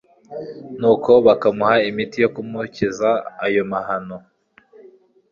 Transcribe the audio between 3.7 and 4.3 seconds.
mahano